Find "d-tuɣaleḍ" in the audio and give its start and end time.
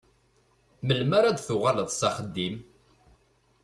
1.37-1.89